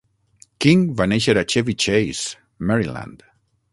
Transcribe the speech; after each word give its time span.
King 0.65 0.85
va 1.01 1.07
néixer 1.11 1.35
a 1.41 1.43
Chevy 1.55 1.75
Chase, 1.85 2.33
Maryland. 2.71 3.23